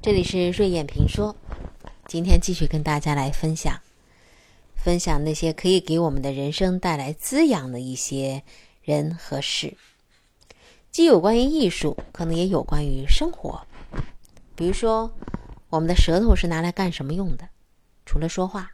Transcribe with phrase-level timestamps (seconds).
[0.00, 1.34] 这里是瑞眼评说，
[2.06, 3.80] 今天继续跟大家来分享，
[4.76, 8.44] 分享那些可以给我们的人生带来滋养的一些
[8.80, 9.76] 人和事，
[10.92, 13.60] 既有关于艺术，可能也有关于生活。
[14.54, 15.12] 比如说，
[15.68, 17.48] 我们的舌头是拿来干什么用的？
[18.06, 18.70] 除了说话，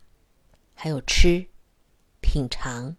[0.74, 1.46] 还有吃、
[2.20, 2.94] 品尝。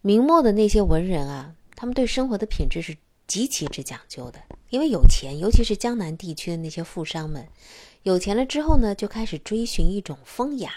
[0.00, 2.96] 明末的那些文人啊，他们对生活的品质是
[3.26, 4.40] 极其之讲究的。
[4.72, 7.46] 因为有钱，尤其是江南地区的那些富商们，
[8.04, 10.72] 有钱了之后呢，就开始追寻一种风雅。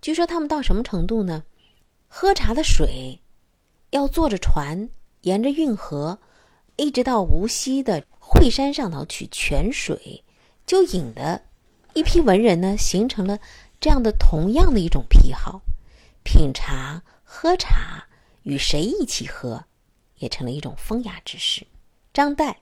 [0.00, 1.42] 据说他们到什么程度呢？
[2.06, 3.18] 喝茶的水
[3.90, 4.88] 要坐着船，
[5.22, 6.20] 沿着运河，
[6.76, 10.22] 一直到无锡的惠山上头取泉水，
[10.64, 11.42] 就引得
[11.94, 13.40] 一批文人呢，形成了
[13.80, 15.62] 这样的同样的一种癖好。
[16.22, 18.06] 品茶、喝茶，
[18.44, 19.64] 与谁一起喝，
[20.18, 21.66] 也成了一种风雅之事。
[22.12, 22.54] 张岱。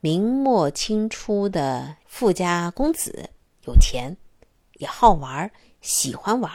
[0.00, 3.30] 明末清初的富家公子，
[3.66, 4.16] 有钱，
[4.74, 5.50] 也好玩，
[5.80, 6.52] 喜欢玩。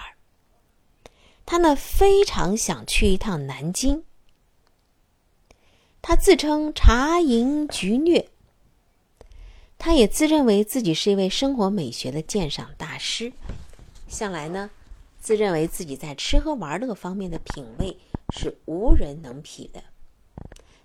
[1.45, 4.03] 他呢非常想去一趟南京。
[6.01, 8.29] 他自称茶淫菊虐，
[9.77, 13.33] 他也自认为自己是一位生活美学的鉴赏大师，
[14.07, 14.69] 向来呢
[15.19, 17.97] 自认为自己在吃喝玩乐方面的品味
[18.33, 19.83] 是无人能匹的。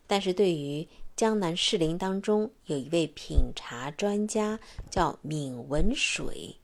[0.07, 6.61] 但是对于江南士林当中有一位品茶专家，叫闵文水，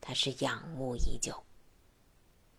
[0.00, 1.42] 他是仰慕已久。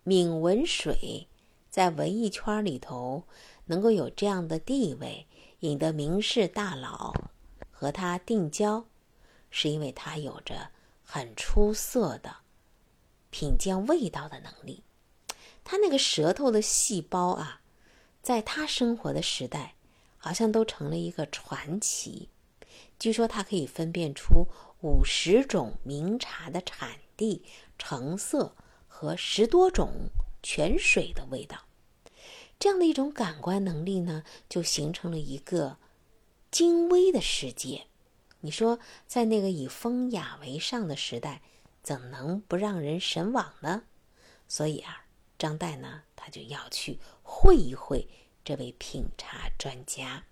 [0.02, 1.28] 闵文水
[1.70, 3.24] 在文艺圈里头
[3.64, 5.26] 能够有这样的地位，
[5.60, 7.14] 引得名士大佬
[7.70, 8.84] 和他定交，
[9.50, 10.70] 是因为他有着
[11.02, 12.36] 很出色的
[13.30, 14.82] 品鉴味道的能力。
[15.62, 17.60] 他那个舌头的细胞啊，
[18.20, 19.75] 在他生活的时代。
[20.26, 22.30] 好像都成了一个传奇。
[22.98, 24.48] 据说他可以分辨出
[24.80, 27.44] 五十种名茶的产地、
[27.78, 28.56] 成色
[28.88, 30.10] 和十多种
[30.42, 31.66] 泉水的味道。
[32.58, 35.76] 这样的一种感官能力呢，就形成了一个
[36.50, 37.86] 精微的世界。
[38.40, 41.40] 你说，在那个以风雅为上的时代，
[41.84, 43.84] 怎能不让人神往呢？
[44.48, 45.04] 所以啊，
[45.38, 48.08] 张岱呢，他就要去会一会。
[48.46, 50.22] 这位品茶专家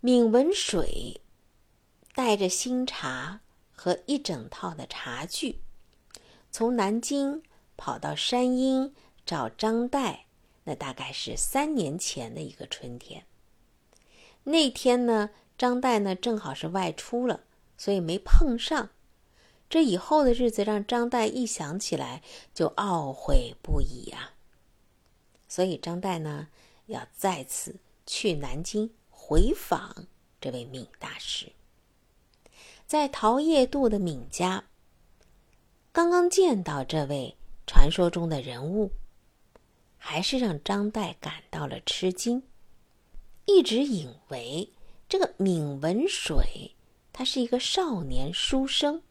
[0.00, 1.20] 闵文水
[2.14, 3.40] 带着新茶
[3.72, 5.60] 和一整套的茶具，
[6.52, 7.42] 从南京
[7.76, 8.94] 跑到山阴
[9.26, 10.20] 找张岱。
[10.62, 13.26] 那大概是三年前的一个春天。
[14.44, 17.40] 那天呢，张岱呢正好是外出了，
[17.76, 18.90] 所以没碰上。
[19.68, 22.22] 这以后的日子让张岱一想起来
[22.54, 24.34] 就懊悔不已啊。
[25.48, 26.46] 所以张岱呢。
[26.88, 27.76] 要再次
[28.06, 30.06] 去南京回访
[30.40, 31.52] 这位闵大师，
[32.86, 34.64] 在陶业渡的闵家，
[35.92, 38.90] 刚刚见到这位传说中的人物，
[39.98, 42.42] 还是让张岱感到了吃惊。
[43.44, 44.72] 一直以为
[45.08, 46.74] 这个闵文水
[47.12, 49.02] 他是一个少年书生，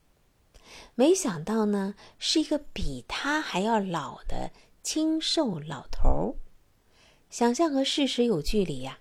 [0.96, 4.52] 没想到呢是一个比他还要老的
[4.82, 6.34] 清瘦老头儿。
[7.30, 9.00] 想象和事实有距离呀，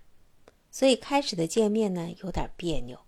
[0.71, 3.01] 所以开始的见面呢有点别扭。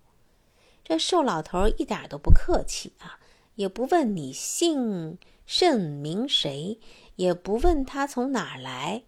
[0.83, 3.19] 这瘦老头一点都不客气啊，
[3.55, 6.79] 也不问你姓甚名谁，
[7.17, 9.03] 也不问他从哪儿来。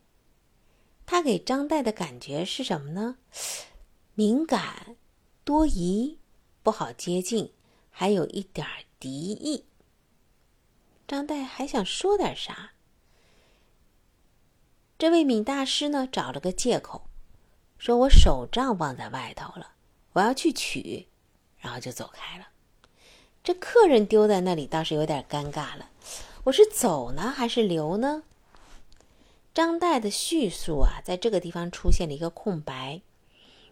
[1.05, 3.17] 他给张岱的感觉是什么呢？
[4.13, 4.95] 敏感、
[5.43, 6.19] 多疑、
[6.61, 7.53] 不好接近，
[7.89, 8.67] 还有一点
[8.99, 9.65] 敌意。
[11.07, 12.73] 张岱还想说点啥？
[15.01, 17.01] 这位闵大师呢，找了个借口，
[17.79, 19.71] 说我手杖忘在外头了，
[20.13, 21.07] 我要去取，
[21.57, 22.49] 然后就走开了。
[23.43, 25.89] 这客人丢在那里，倒是有点尴尬了。
[26.43, 28.21] 我是走呢，还是留呢？
[29.55, 33.01] 张岱的叙述啊，在这个地方出现了一个空白，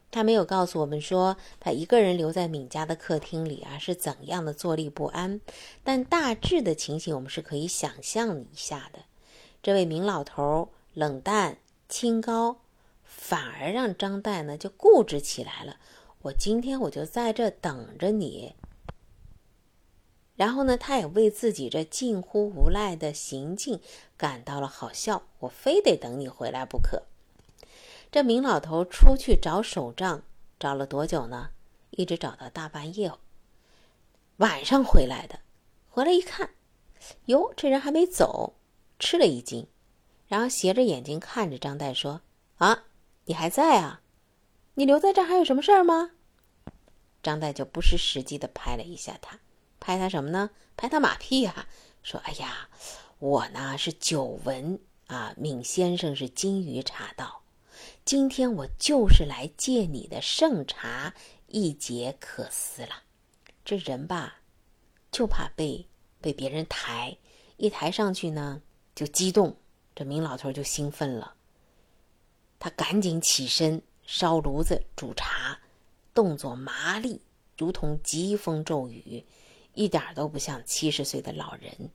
[0.09, 5.39] 他没有告诉我们说他一个人留在闵家的客厅里啊是怎样的坐立不安，
[5.83, 9.01] 但大致的情形我们是可以想象一下的。
[9.61, 10.67] 这位闵老头儿。
[10.99, 12.57] 冷淡清高，
[13.05, 15.77] 反而让张岱呢就固执起来了。
[16.23, 18.53] 我今天我就在这等着你。
[20.35, 23.79] 然后呢，他也为自己这近乎无赖的行径
[24.17, 25.23] 感到了好笑。
[25.39, 27.03] 我非得等你回来不可。
[28.11, 30.23] 这明老头出去找手杖，
[30.59, 31.51] 找了多久呢？
[31.91, 33.13] 一直找到大半夜，
[34.35, 35.39] 晚上回来的。
[35.89, 36.49] 回来一看，
[37.27, 38.55] 哟，这人还没走，
[38.99, 39.65] 吃了一惊。
[40.29, 42.21] 然后斜着眼睛看着张岱说
[42.59, 42.85] ：“啊，
[43.25, 43.99] 你还在啊？
[44.75, 46.11] 你留在这儿还有什么事儿吗？”
[47.21, 49.37] 张岱就不失时机的拍了一下他
[49.81, 50.51] ：“拍他什么呢？
[50.77, 51.67] 拍他马屁呀！
[52.03, 52.69] 说：“哎呀，
[53.17, 57.41] 我呢是久闻啊，闵先生是金鱼茶道，
[58.05, 61.13] 今天我就是来借你的圣茶
[61.47, 63.03] 一解可思了。
[63.65, 64.35] 这人吧，
[65.11, 65.87] 就怕被
[66.21, 67.17] 被别人抬，
[67.57, 68.61] 一抬上去呢
[68.95, 69.57] 就激动，
[69.99, 71.35] 这闵老头就兴奋了。
[72.57, 75.59] 他赶紧起身烧炉子煮茶，
[76.13, 77.19] 动作麻利，
[77.57, 79.25] 如同疾风骤雨。”
[79.75, 81.91] 一点都不像七十岁的老人。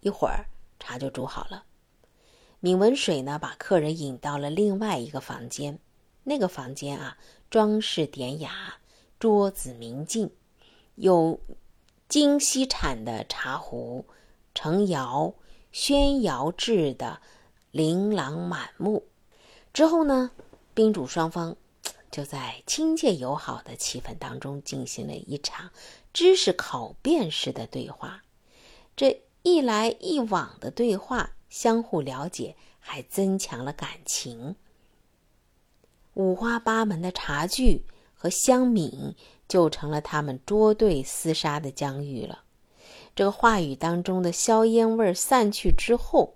[0.00, 0.46] 一会儿
[0.80, 1.66] 茶就煮好了，
[2.60, 5.78] 闵文水呢把客人引到了另外一个房间。
[6.24, 7.18] 那个房间啊，
[7.50, 8.78] 装饰典雅，
[9.18, 10.30] 桌子明净，
[10.94, 11.38] 有
[12.08, 14.06] 京西产的茶壶，
[14.54, 15.34] 成窑
[15.72, 17.20] 宣窑制的
[17.70, 19.04] 琳琅满目。
[19.72, 20.30] 之后呢，
[20.74, 21.56] 宾主双方
[22.12, 25.70] 就在亲切友好的气氛当中进行了一场。
[26.12, 28.22] 知识考辨式的对话，
[28.94, 34.54] 这一来一往的对话，相互了解，还增强了感情。
[36.12, 39.14] 五花八门的茶具和香茗，
[39.48, 42.44] 就成了他们捉对厮杀的疆域了。
[43.14, 46.34] 这个话语当中的硝烟味散去之后，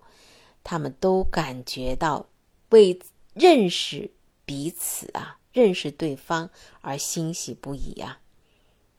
[0.62, 2.26] 他们都感觉到
[2.70, 2.98] 为
[3.34, 4.10] 认识
[4.44, 6.50] 彼此啊，认识对方
[6.80, 8.20] 而欣喜不已啊。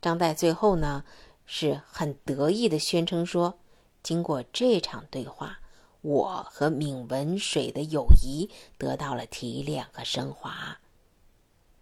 [0.02, 1.04] 张岱最后呢，
[1.46, 3.60] 是很得意的宣称说
[4.02, 5.60] ：“经过这场对话，
[6.02, 10.80] 我和闵文水的友谊得到了提炼和升华，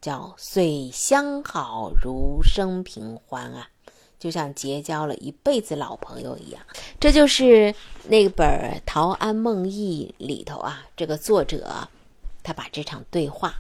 [0.01, 3.69] 叫岁相好如生平欢啊，
[4.20, 6.62] 就像结交了一辈子老朋友一样。”
[7.00, 7.74] 这就是
[8.08, 8.48] 那本
[8.86, 11.88] 《陶庵梦忆》里头啊，这个作者
[12.44, 13.56] 他把这场对话，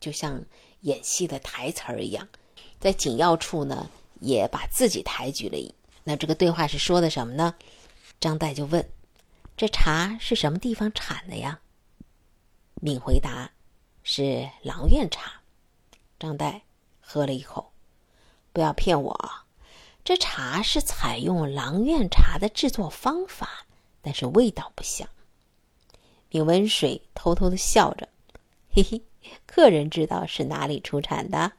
[0.00, 0.42] 就像
[0.80, 2.28] 演戏的台词儿一样。
[2.80, 3.88] 在紧要处呢，
[4.20, 5.74] 也把自己抬举了。
[6.04, 7.54] 那这个对话是说的什么呢？
[8.18, 8.88] 张岱就问
[9.56, 11.60] ：“这茶是什么地方产的呀？”
[12.82, 13.50] 敏回答
[14.02, 15.40] ：“是郎苑茶。”
[16.18, 16.60] 张岱
[17.00, 17.72] 喝了一口
[18.52, 19.30] ：“不要骗我，
[20.04, 23.66] 这茶是采用郎苑茶的制作方法，
[24.00, 25.08] 但是味道不像。”
[26.30, 28.08] 闵文水偷偷的笑着
[28.74, 29.02] ：“嘿嘿，
[29.46, 31.52] 客人知道是哪里出产的。”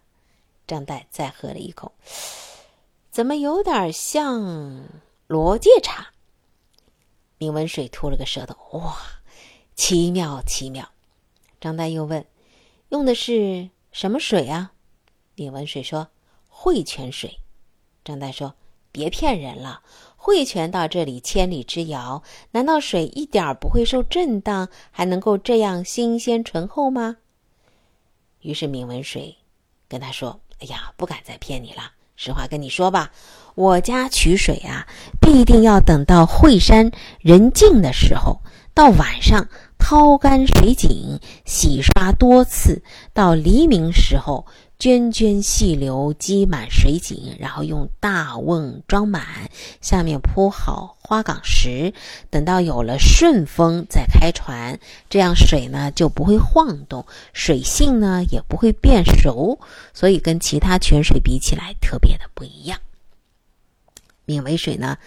[0.65, 1.93] 张岱再喝了一口，
[3.11, 4.87] 怎么有点像
[5.27, 6.07] 罗界茶？
[7.37, 8.97] 闵文水吐了个舌头，哇，
[9.75, 10.89] 奇妙奇妙！
[11.59, 12.25] 张岱又问
[12.89, 14.71] ：“用的是什么水啊？”
[15.35, 16.09] 闵文水说
[16.49, 17.39] ：“汇泉水。”
[18.03, 18.53] 张岱说
[18.91, 19.81] ：“别骗人了，
[20.15, 27.17] 汇泉到这里千里之遥，难道水一点不会受震荡，还能够这样新鲜醇厚吗？”
[28.41, 29.35] 于是闵文水
[29.87, 30.39] 跟他说。
[30.59, 31.91] 哎呀，不敢再骗你了。
[32.15, 33.11] 实话跟你说吧，
[33.53, 34.87] 我家取水啊，
[35.19, 36.89] 必定要等到惠山
[37.19, 38.39] 人静的时候，
[38.73, 42.81] 到晚上掏干水井，洗刷多次，
[43.13, 44.45] 到黎明时候。
[44.83, 49.49] 涓涓细流积满水井，然后用大瓮装满，
[49.79, 51.93] 下面铺好花岗石，
[52.29, 54.77] 等到有了顺风再开船，
[55.09, 59.57] 这样水呢就不会晃动，水性呢也不会变熟，
[59.93, 62.77] 所以跟其他泉水比起来特别的不一样。
[64.25, 64.97] 闵为水呢，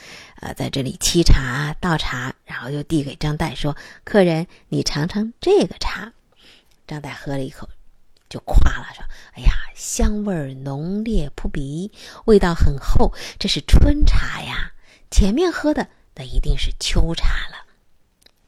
[0.40, 6.14] 呃，在这里沏茶倒茶，然后又递给张岱说：“客人，你尝尝这个茶。”
[6.88, 7.68] 张岱喝了一口。
[8.28, 9.04] 就夸了说
[9.35, 11.92] ：“哎呀，香味浓烈扑鼻，
[12.25, 14.73] 味道很厚，这是春茶呀。
[15.11, 17.64] 前面喝的那一定是秋茶了。”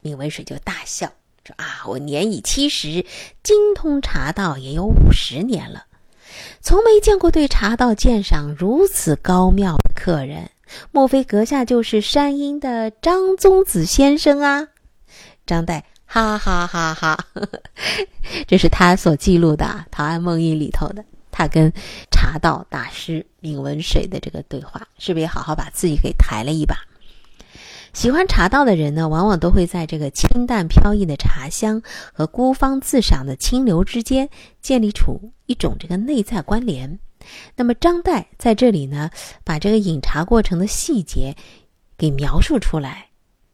[0.01, 1.13] 闵文水就大笑
[1.45, 3.05] 说：“啊，我年已七十，
[3.41, 5.85] 精通茶道也有五十年了，
[6.61, 10.51] 从没见过对茶道鉴赏如此高妙的客人。
[10.91, 14.67] 莫非阁下就是山阴的张宗子先生啊？”
[15.47, 15.83] 张岱。
[16.11, 17.25] 哈哈哈哈！
[18.47, 21.71] 这是他所记录的《陶庵梦忆》里头的他跟
[22.09, 26.75] 茶道大师闵文水的这个对话，是不是也好好把自己给抬了一把？
[27.93, 34.29] 喜欢茶道的人呢，往往都会在这个清淡飘逸的茶香和孤芳自赏的清流之间
[34.63, 36.97] 建立出一种这个内在关联。
[37.55, 39.11] 那么张岱在这里呢，
[39.43, 41.35] 把这个饮茶过程的细节
[41.95, 43.08] 给描述出来。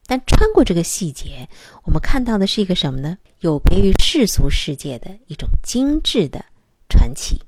[0.07, 1.50] 但穿过这个细节，
[1.83, 3.17] 我们看到的是一个什么呢？
[3.39, 6.45] 有别于世俗世界的一种精致的
[6.89, 7.41] 传奇。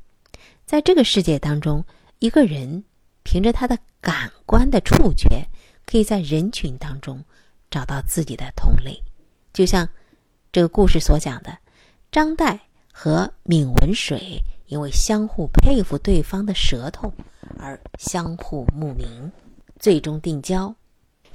[0.66, 1.86] 在这个世界当中，
[2.20, 2.84] 一个人
[3.24, 5.48] 凭着他的感官的触觉，
[5.86, 7.24] 可以在人群当中
[7.70, 9.02] 找到自己的同类。
[9.54, 9.88] 就像
[10.52, 11.58] 这个故事所讲的，
[12.12, 12.60] 张岱
[12.92, 17.14] 和闵文水因为相互佩服对方的舌头
[17.60, 19.32] 而相互慕名，
[19.80, 20.76] 最终定交。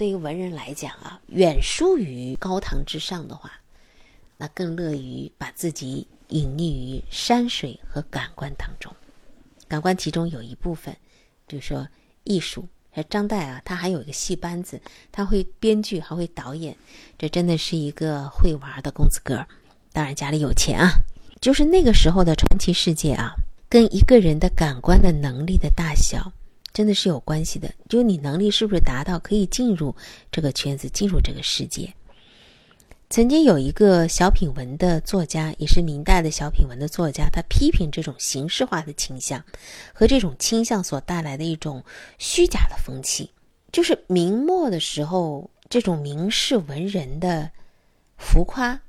[0.03, 3.53] 对于文人来讲啊，远疏于高堂之上的话，
[4.37, 8.93] 那更乐于把自己隐匿于山水和感官当中。
[9.69, 10.97] 感官其中有一部分，
[11.47, 11.87] 比如说
[12.25, 12.67] 艺术。
[13.09, 14.83] 张岱啊，他还有一个戏班子，
[15.13, 16.77] 他会编剧，还会导演，
[17.17, 19.47] 这真的是一个会玩的公子哥。
[19.93, 20.91] 当然家里有钱啊。
[21.41, 23.37] 就是那个时候的传奇世界啊，
[23.69, 26.33] 跟一个人的感官的能力的大小。
[26.73, 29.95] 真的是有关系的，就你能力是不是达到可以进入
[30.31, 31.93] 这个圈子，进入这个世界。
[33.11, 39.45] 曾经有一个小品文的作家，也是明代的小品文的作家，他批评这种形式化的倾向
[39.93, 41.85] 和这种倾向所带来的一种
[42.17, 43.31] 虚假的风气。
[43.71, 47.51] 就是明末的时候，这种名士文人的
[48.17, 48.81] 浮夸，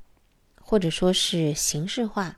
[0.61, 2.37] 或者说是形式化。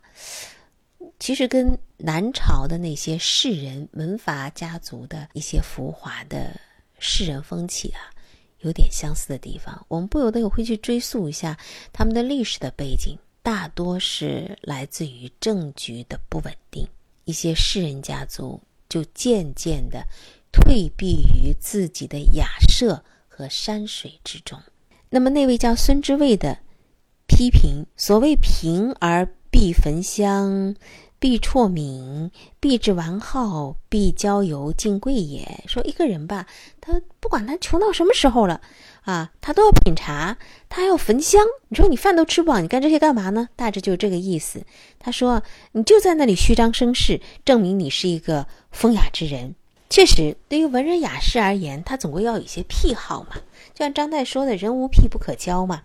[1.19, 6.59] 其实跟南朝的那些士人、门阀家族的一些浮华的
[6.99, 8.11] 士人风气啊，
[8.59, 9.85] 有点相似的地方。
[9.87, 11.57] 我们不由得也会去追溯一下
[11.93, 16.87] 他们的历史的背景，大多是来自于政局的不稳定，
[17.23, 20.05] 一些士人家族就渐渐的
[20.51, 24.59] 退避于自己的雅舍和山水之中。
[25.09, 26.57] 那么那位叫孙之谓的
[27.25, 30.75] 批评，所谓贫而必焚香。
[31.25, 32.29] 必辍名，
[32.59, 35.63] 必至完好，必交游尽贵也。
[35.65, 36.45] 说一个人吧，
[36.79, 38.61] 他不管他穷到什么时候了
[39.05, 40.37] 啊，他都要品茶，
[40.69, 41.41] 他还要焚香。
[41.69, 43.49] 你说你饭都吃不饱，你干这些干嘛呢？
[43.55, 44.67] 大致就是这个意思。
[44.99, 45.41] 他说，
[45.71, 49.55] 你就在那里虚张声势，证明你是一个风雅之人。
[49.89, 53.37] 确实，对于文人雅士而言，他总归要有一些癖好嘛。
[53.73, 55.81] 就像张岱说的，“人无癖不可交”嘛。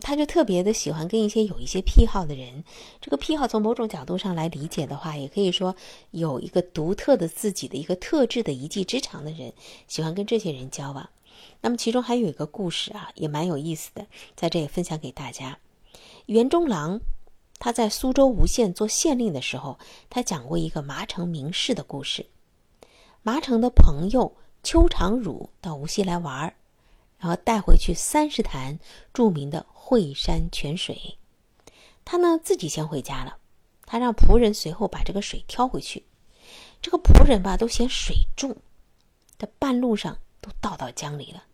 [0.00, 2.64] 他就特别的喜欢跟一些有一些癖好的人，
[3.00, 5.74] 这个癖好从某种角度上来理解的话，也可以说
[6.10, 9.52] 有一个独特的自己的一个特质的一技之长的人，
[9.88, 11.08] 喜欢跟这些人交往。
[11.60, 15.58] 那么其中还有一个故事啊，也蛮有意思的，在这里分享给大家。
[16.26, 17.00] 袁中郎
[17.58, 19.78] 他在苏州吴县做县令的时候，
[20.10, 22.26] 他讲过一个麻城名士的故事。
[23.22, 26.54] 麻城的朋友邱长儒到无锡来玩儿。
[27.18, 28.78] 然后带回去三十坛
[29.12, 31.16] 著名的惠山泉水，
[32.04, 33.38] 他呢自己先回家了，
[33.86, 36.04] 他让仆人随后把这个水挑回去。
[36.82, 38.58] 这个仆人吧都嫌水重，
[39.38, 41.44] 在半路上都倒到江里了。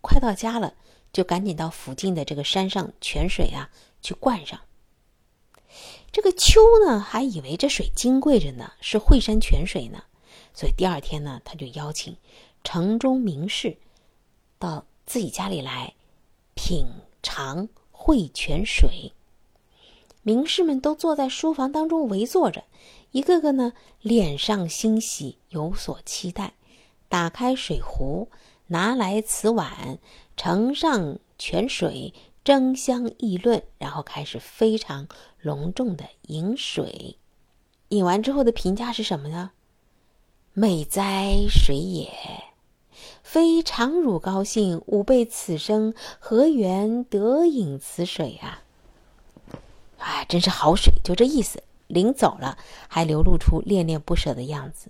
[0.00, 0.74] 快到家了，
[1.12, 3.70] 就赶紧到附近的这个山上泉水啊
[4.00, 4.60] 去灌上。
[6.12, 10.04] 这个秋呢还以为这水金贵着呢，是惠山泉水呢，
[10.54, 12.16] 所以第二天呢他就邀请
[12.62, 13.76] 城中名士
[14.60, 14.86] 到。
[15.08, 15.94] 自己家里来
[16.54, 16.84] 品
[17.22, 19.14] 尝汇泉水，
[20.22, 22.64] 名士们都坐在书房当中围坐着，
[23.12, 23.72] 一个个呢
[24.02, 26.52] 脸上欣喜，有所期待。
[27.08, 28.28] 打开水壶，
[28.66, 29.98] 拿来瓷碗，
[30.36, 32.12] 盛上泉水，
[32.44, 35.08] 争相议论，然后开始非常
[35.40, 37.16] 隆重的饮水。
[37.88, 39.52] 饮完之后的评价是什么呢？
[40.52, 42.12] 美哉水也！
[43.28, 48.62] 非常汝高兴，吾辈此生何缘得饮此水啊？
[49.98, 51.62] 哎，真是好水，就这意思。
[51.88, 52.56] 临走了，
[52.88, 54.88] 还流露出恋恋不舍的样子。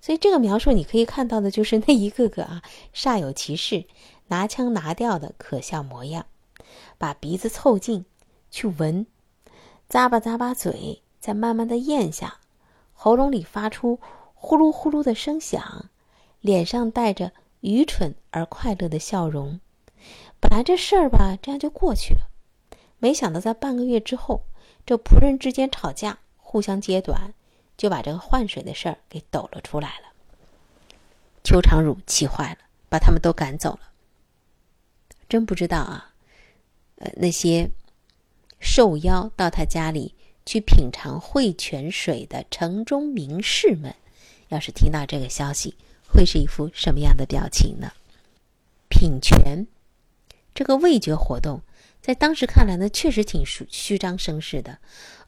[0.00, 2.62] 所以这个描述，你可以看到的就是那一个个啊，
[2.94, 3.84] 煞有其事、
[4.28, 6.24] 拿腔拿调的可笑模样，
[6.96, 8.06] 把鼻子凑近
[8.50, 9.06] 去闻，
[9.90, 12.38] 咂吧咂吧嘴，再慢慢的咽下，
[12.94, 14.00] 喉咙里发出
[14.34, 15.90] 呼噜呼噜的声响。
[16.40, 19.60] 脸上带着愚蠢而快乐的笑容，
[20.40, 22.28] 本来这事儿吧，这样就过去了。
[22.98, 24.42] 没想到在半个月之后，
[24.86, 27.34] 这仆人之间吵架，互相揭短，
[27.76, 30.06] 就把这个换水的事儿给抖了出来了。
[31.44, 33.80] 邱长儒气坏了，把他们都赶走了。
[35.28, 36.14] 真不知道啊，
[36.96, 37.70] 呃，那些
[38.60, 40.14] 受邀到他家里
[40.46, 43.94] 去品尝汇泉水的城中名士们，
[44.48, 45.76] 要是听到这个消息，
[46.18, 47.92] 会是一副什么样的表情呢？
[48.88, 49.68] 品泉
[50.52, 51.62] 这个味觉活动，
[52.02, 54.78] 在当时看来呢，确实挺虚虚张声势的。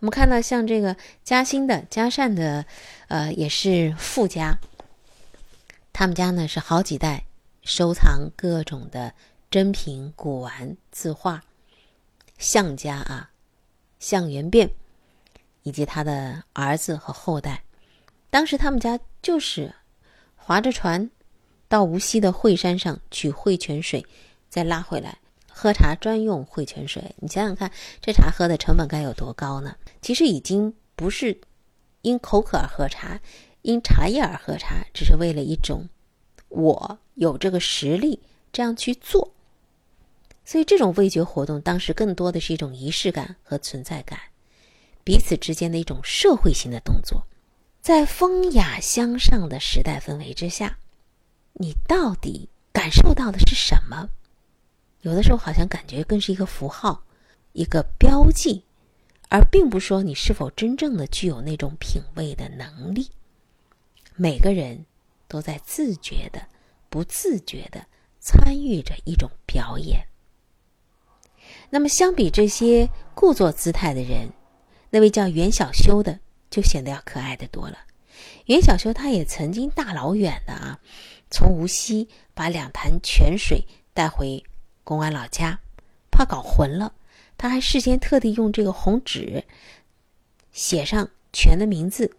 [0.01, 2.67] 我们看到像这个嘉兴的嘉善的，
[3.07, 4.59] 呃，也是富家，
[5.93, 7.25] 他们家呢是好几代
[7.63, 9.15] 收藏各种的
[9.49, 11.45] 珍品、古玩、字画。
[12.37, 13.31] 项家啊，
[14.01, 14.69] 项元变
[15.63, 17.63] 以及他的儿子和后代，
[18.29, 19.73] 当时他们家就是。
[20.51, 21.09] 划着船，
[21.69, 24.05] 到无锡的惠山上取惠泉水，
[24.49, 25.17] 再拉回来
[25.49, 27.15] 喝茶，专用惠泉水。
[27.19, 29.77] 你想想看，这茶喝的成本该有多高呢？
[30.03, 31.41] 其实已经不是
[32.03, 33.21] 因口渴而喝茶，
[33.63, 35.89] 因茶叶而喝茶，只是为了一种
[36.49, 38.19] 我有这个实力
[38.53, 39.33] 这样去做。
[40.45, 44.19] 所以，这种味觉活动当时更多的是一种仪式感和存在感，
[45.05, 47.25] 彼此之间的一种社会性的动作。
[47.81, 50.79] 在风雅香上的时代氛围之下，
[51.55, 54.11] 你到底感受到的是什么？
[55.01, 57.03] 有的时候好像感觉更是一个符号，
[57.53, 58.65] 一个标记，
[59.31, 63.09] 而并不说你是否真正的具有那种品味的能力。
[64.15, 64.85] 每个人
[65.27, 66.47] 都在自觉的、
[66.91, 67.87] 不自觉的
[68.21, 70.07] 参与着一种表演。
[71.71, 74.31] 那么，相比这些故作姿态的人，
[74.91, 76.21] 那位叫袁小修的
[76.51, 77.79] 就显得要可爱的多了。
[78.47, 80.81] 袁小修他也曾经大老远的啊，
[81.31, 83.65] 从无锡把两坛泉水
[83.95, 84.43] 带回
[84.85, 85.61] 公安老家，
[86.11, 86.93] 怕搞混了，
[87.39, 89.45] 他还事先特地用这个红纸
[90.53, 92.15] 写上泉的名字，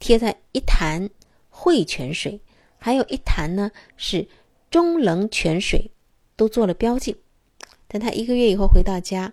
[0.00, 1.10] 贴在一坛
[1.50, 2.40] 汇泉水，
[2.78, 4.26] 还有一坛呢是
[4.70, 5.90] 中冷泉水，
[6.34, 7.16] 都做了标记。
[7.86, 9.32] 等他一个月以后回到家，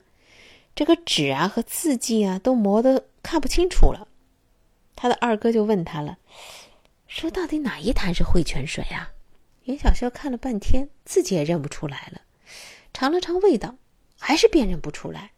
[0.75, 4.07] 这个纸啊和字迹啊都磨得看不清楚了。
[4.95, 6.17] 他的二哥就问他了，
[7.07, 9.11] 说：“到底哪一坛是汇泉水啊？”
[9.65, 12.21] 袁小修看了半天，自己也认不出来了，
[12.93, 13.75] 尝了尝味道，
[14.19, 15.31] 还是辨认不出来。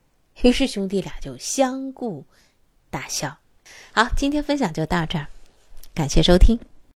[0.43, 2.25] 于是兄弟俩就相顾
[2.89, 3.37] 大笑。
[3.91, 5.27] 好，今天分享就到这儿，
[5.93, 6.59] 感谢收听。